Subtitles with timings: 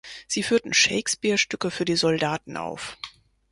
[0.27, 2.97] Sie führten Shakespeare-Stücke für die Soldaten auf.